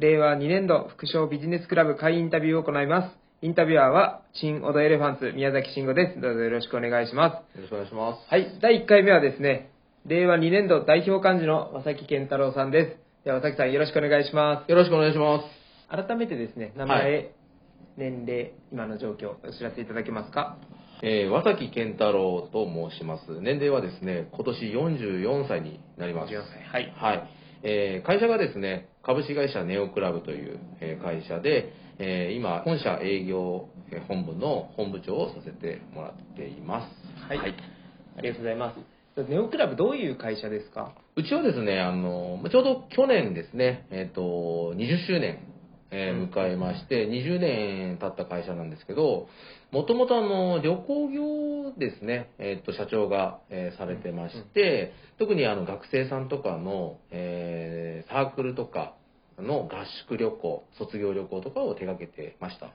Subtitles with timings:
[0.00, 3.16] 令和2年度副賞ビジネスクラブ会員インタビューを行います。
[3.42, 6.20] インタビュアーは、新オドエレファンツ宮崎慎吾です。
[6.20, 7.58] どうぞよろしくお願いします。
[7.58, 8.20] よろしくお願いします。
[8.30, 9.72] はい、第1回目はですね、
[10.06, 13.24] 令和2年度代表幹事の和崎健太郎さんです。
[13.24, 15.44] では、和崎さんよろしくお願いしまよろしくお願いします。
[15.90, 16.06] す。
[16.06, 17.30] 改めてですね、名前、はい
[17.96, 20.58] 年齢、今の状況、お知らせいただけますか？
[21.02, 23.40] えー、和崎健太郎と申します。
[23.40, 26.32] 年齢はですね、今年44歳になります。
[26.32, 27.28] 44歳はいはい。
[27.64, 37.22] えー会社がですね、株式会社ネオクラブという、えー会社で、えー今、本社営業えー本部の本部長をさせてもらっています。
[37.26, 37.38] はい。
[37.38, 38.74] ありがとうございま
[39.16, 39.30] す。
[39.30, 40.92] ネオクラブどういう会社ですか？
[41.16, 45.38] うちはですね、あの、ちょうど去年ですね、えっ、と、20周年、
[45.90, 49.26] え迎えまして、20年経った会社なんですけど、
[49.72, 58.94] もともとあの、旅行業ですね、えっ、と、社長が、えーされてまして、特にあの、学生さんとかの、えーサークルとか
[59.42, 62.70] の合宿旅行、卒業旅行とかを手掛けてました。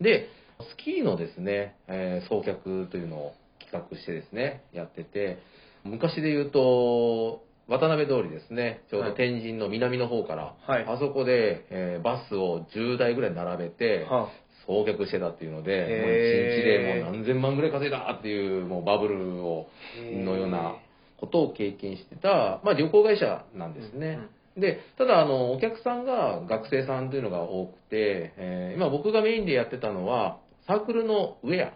[0.00, 0.28] で、
[0.72, 5.38] スキーのですね、えー送客というのを企画してですね、やってて、
[5.84, 10.84] 昔で言うと、渡辺通りですね、ちょうど天神の南の方から、はい。
[10.86, 14.28] あそこで、えーバスを10台ぐらい並べて、は
[14.66, 19.68] 送客してたっていうので、もう1へー日でもう何千万ぐらい稼いだっていう、もうバブルを、
[20.12, 20.76] のような
[21.18, 24.18] ことを経験してた、まあ旅行会社なんですね。
[24.56, 31.72] で、ただ、あの、お客さんが学生さんというのが多くて、えー今僕がメインでやってたのは、サークルのウェア。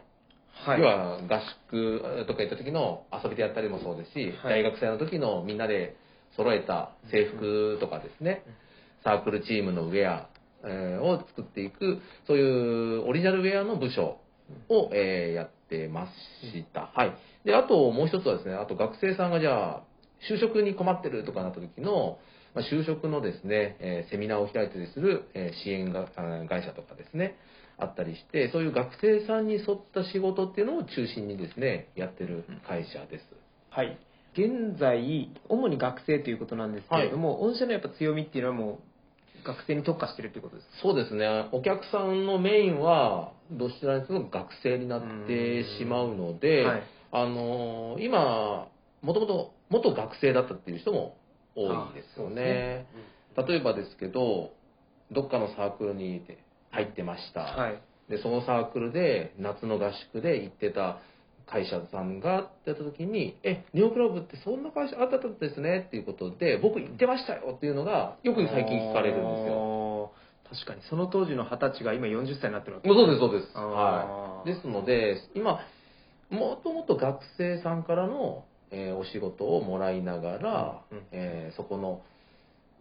[0.71, 0.81] はい。
[0.81, 5.97] 要は合宿とか行った時の遊びでやったりもそうですし、はい大学生の時のみんなで
[6.37, 8.45] 揃えた制服とかですね、
[9.05, 10.29] サークルチームのウェア
[10.65, 14.19] えーを作っていく、そういうオリジナルウェアの部署
[14.69, 16.07] を、えーやってま
[16.53, 16.91] した。
[16.95, 17.13] はい。
[17.45, 19.83] で、あともう一つはですね、あと学生さんがじゃあ、
[20.31, 22.19] 就職に困ってるとかなった時の、
[22.55, 27.37] まあ、就職のですね、えーセミナーを開いたりする、えー支援があ会社とかですね、
[27.79, 33.25] あったりして、そういう学生さんに沿った仕事っていうのを中心にですね、やってる会社です。
[33.71, 33.97] はい。
[34.35, 38.79] 現在、主に学生ということなんですけれども、御社のやっぱ強みっていうのはも
[39.43, 40.73] う、学生に特化してるっていうことですか？
[40.83, 46.83] そうですね、お客さんのメインは、どちらにしても学生になってしまうので、はい。
[47.13, 48.69] あのー今、
[49.03, 51.17] もともと元学生だったっていう人も
[51.61, 52.87] 多いですよね。
[53.37, 54.53] 例えばですけど、
[55.11, 56.23] どっかのサークルに
[56.71, 57.41] 入ってました。
[57.41, 57.83] はい。
[58.09, 60.99] で、そのサークルで夏の合宿で行ってた
[61.47, 69.55] 会社さんがってやった時に、え、ネオクラブってそんな会社あったんですねっていうことで、僕行ってましたよっていうのがよく最近聞かれるんですよ。
[69.55, 70.13] よ。
[70.49, 73.57] 確かに、その当時の二十歳が今40歳になってるわけもうそうです、そうです。
[73.57, 74.49] はい。
[74.49, 75.61] ですので、今、
[76.31, 81.05] もともと学生さんからの、えーお仕事をもらいながら、うんうん。
[81.13, 82.03] えーそこの、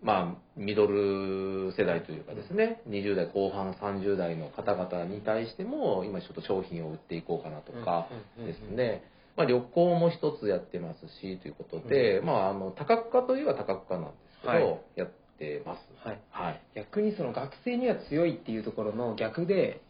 [0.01, 8.07] まあ、ミドル世代というかですね、20代後半、30代の方々に対しても、今ちょっと商品を売っていこうかなとか
[8.37, 9.03] うんうんうんですね、
[9.35, 14.81] まあ、旅行も一つやってますし、ということで、まあ、あの、多角化といえば多角化なんですけど、はい。
[14.95, 15.79] やってます。
[16.07, 16.19] はい。
[16.29, 16.61] はい。
[16.75, 19.81] 逆にその学生には強いっていうところの逆で、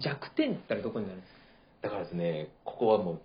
[0.00, 1.32] 弱点って言ったらどこになるんです
[1.80, 1.88] か？
[1.88, 3.20] だからですね、ここはもう、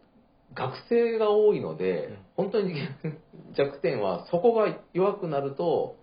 [0.54, 2.18] 学生が多いので、うん。
[2.36, 2.76] 本当に
[3.56, 5.96] 弱点は、そこが弱くなると、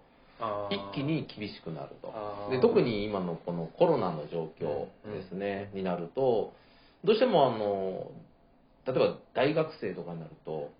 [0.70, 2.12] 一気に厳しくなると。
[2.50, 6.52] で特に今のこのコロナの状況ですね、になると、
[7.04, 8.10] どうしてもあの、
[8.86, 10.70] 例えば大学生とかになると、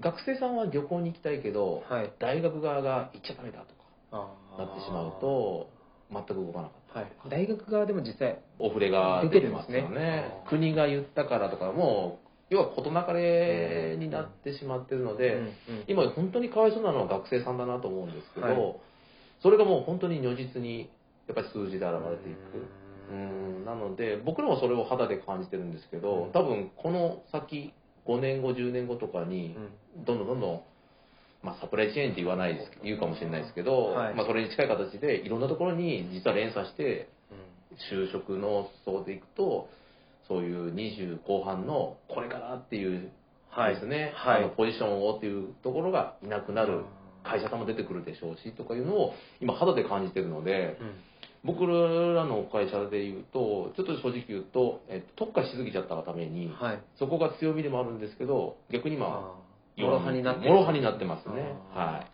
[0.00, 2.12] 学生さんは旅行に行きたいけど、はい。
[2.18, 4.28] 大学側が行っちゃダメだとか
[4.58, 5.70] なってしまうと、
[6.12, 7.12] 全く動かなかったはい。
[7.30, 9.96] 大学側でも実際、お触れが出てますよね。
[9.96, 10.42] ね。
[10.48, 15.40] 国が言ったからとか、もう、要は事なかれになってしまってるので、
[15.88, 18.76] 今本当にかわいそうなのは学生さんだなと思うんですけど、はい。
[19.42, 20.90] それがもう本当に如実に、
[21.26, 22.84] やっぱり数字で現れていく。
[23.12, 23.64] うん。
[23.64, 27.72] なので、僕らもそれを肌で感じてるんですけど、多分この先、
[28.06, 29.56] 5年後、10年後とかに、
[30.06, 30.60] どんどんどんどん、
[31.42, 34.14] まあ、サプライチェーンって言わないです言うかもしれないですけど、はい。
[34.14, 37.08] まあ、それに近い形でいろんなところに実は連鎖して
[37.90, 39.68] 就職の層でいくと
[40.28, 43.10] そういう20後半のこれからっていう
[43.50, 44.38] はいですね、はい。
[44.38, 46.84] あのポジションをっていうところがいなくなる
[47.22, 50.90] 会社さんも出てくるでしょうしとかいうのを今肌で感じてるのでうん。
[51.44, 56.82] 僕らの会社で言うとちょっと正直言うと、えっと、特化しすぎちゃったがために、はい。
[56.98, 59.82] そこが強みでもあるんですけど逆にまああー。
[59.82, 60.50] もろ刃になってる。
[60.50, 61.54] もろ刃になってますね。
[61.74, 62.06] は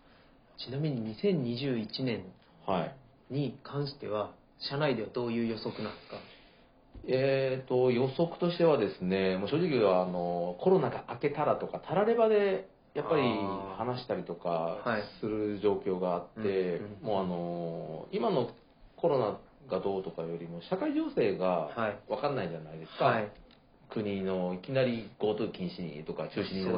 [0.57, 2.25] ちなみに2021年
[2.67, 2.71] い。
[2.71, 2.95] はい。
[3.33, 6.17] に関しては、社内ではどういう予測なんですか？
[7.07, 13.23] えー、と予測としてはですね、もう正直はあのコロナが明けたらとか、たらればでやっぱり
[13.77, 18.51] 話したりとかはいする状況があって、うんうんもうあの今の
[18.97, 19.39] コロナ
[19.69, 23.05] がどうとかよりも、社会情勢がはい分かんないじゃないですか。
[23.05, 23.31] はい。
[23.89, 26.77] 国のいきなり GoTo 禁止にとか中止にと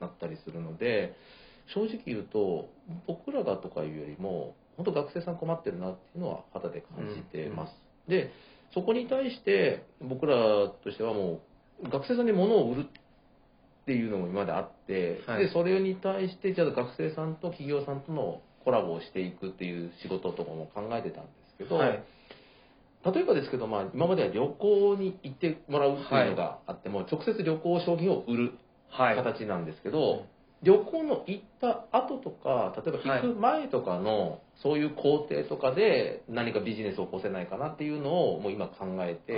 [0.00, 1.14] なったりするので、
[1.74, 2.68] 正直言うと、
[3.06, 7.72] 僕らがとかいうよりも、本当学生さん困ってるなっていうのは肌で感じてます。
[8.08, 8.30] で、
[8.74, 10.34] そこに対して僕ら
[10.68, 11.40] としてはも
[11.82, 22.04] う、学生さんに物を売るっていうのも今まであって、はいで、それに対して、じゃあ学生さんと企業さんとのコラボをしていくっていう仕事とかも考えてたんですけど、はい。
[23.04, 28.54] 例えばですけど、まあ、今までは旅行に行ってもらうっていうのがあっても、直接旅行商品を売る
[28.88, 29.16] はい。
[29.16, 30.24] 形なんですけど、
[30.62, 39.36] 旅行の行った後とか、例えば行く前とかの、そういう工程とかで何かビジネスを起こせないかなっていうのをもう今考えてい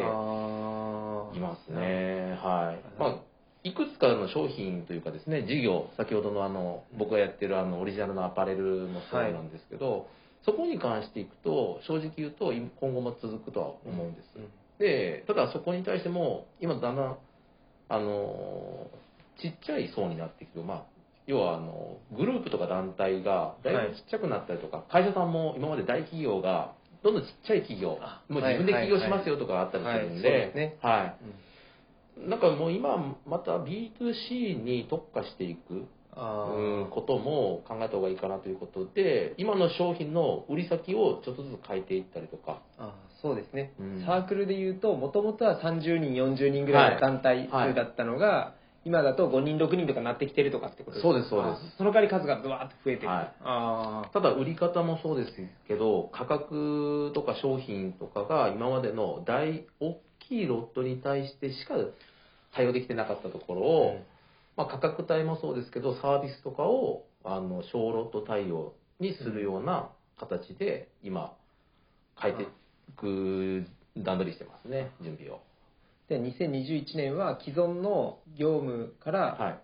[1.40, 2.38] ますね。
[2.42, 3.00] はい。
[3.00, 3.18] まあ
[3.64, 10.06] いくつかの商品というかですね、事業、先ほどのあの、僕がやってるあの、オリジナルのアパレルもそうなんですけど、
[10.44, 14.36] そこに関していくと、正直言うと、今後も続くとは思うんです。
[14.36, 14.48] うん
[14.78, 17.18] で、ただそこに対しても、今だんだん、
[17.88, 18.90] あの、
[19.40, 20.84] ちっちゃい層になっていくと、まあ、
[21.26, 32.22] 要はあの、グループとか団体がだいぶちっちゃくなったりとか、会社さんも今まで大企業が、どんどんちっちゃい企業あ、もう自分で起業しますよとかあったりするんではい。
[32.22, 32.30] うん。
[32.30, 35.86] なんかもう今、また B2C に特化していく
[36.18, 44.04] あうんことも考えた方がいいかなということで、今の商品の売り先をちょっとずつ変えていったりとか、あそうですね、うん。
[44.06, 47.68] サークルでいうともともとは30人40人ぐらいの団体はい。
[47.70, 48.54] 数だったのが、
[48.86, 51.74] 今だと5人6人とかなってきてるとかってことそうですそうです。
[51.74, 53.32] あその代わり数がドワーッと増えてる、はい。
[53.40, 55.32] あただ売り方もそうです
[55.66, 61.74] けど、価格とか商品とかが今までの大、大きいロットに対してしか
[62.54, 63.96] 対応できてなかったところあを、
[64.56, 71.34] まあ、価格帯もそうですけど、サービスとかをあの小ロット対応にするような形で、今、
[72.22, 72.46] 変えてい
[72.96, 73.66] く
[73.96, 75.40] 段取りしてますね、準備を。
[76.08, 79.58] で2021年は既存の業務からはい。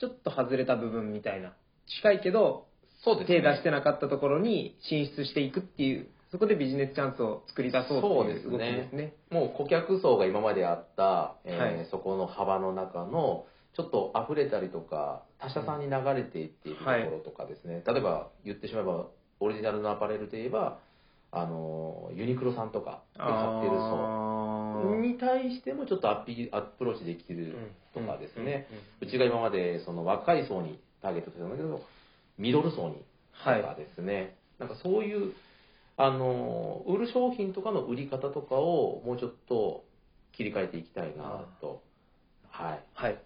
[0.00, 1.54] ちょっと外れた部分みたいな。
[1.86, 2.66] 近いけど
[3.04, 3.40] そうですね。
[3.40, 9.02] 手出してなかったところに進出していくっていうそこでビジネスチャンスを作り出そうっていう動きですね。
[9.04, 11.88] ねもう顧客層が今まであった、えーはい。
[11.92, 13.46] そこの幅の中の、
[13.76, 19.06] ちょっと溢れたりとか、他社さんに流れていっているところとかですね、例えば言ってしまえば、
[19.38, 20.80] オリジナルのアパレルで言えば、
[21.30, 24.23] あのユニクロさんとかで買ってる層
[25.00, 27.56] に対してもちょっとアピアプローチできる
[27.94, 28.66] とかですね、
[29.00, 31.82] うちが今までその若い層にターゲットしてたんだけど、
[32.38, 32.96] ミドル層に
[33.42, 35.32] とはいかですね、なんかそういう、
[35.96, 39.84] あの、売る商品とかの売り方とかをもうちょっと
[40.32, 41.82] 切り替えていきたいなと。
[42.50, 42.84] はい。
[42.94, 43.18] はい